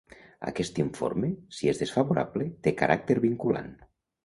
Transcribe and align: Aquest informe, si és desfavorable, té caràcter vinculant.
Aquest 0.51 0.79
informe, 0.83 1.29
si 1.59 1.69
és 1.75 1.83
desfavorable, 1.83 2.49
té 2.69 2.75
caràcter 2.83 3.21
vinculant. 3.29 3.73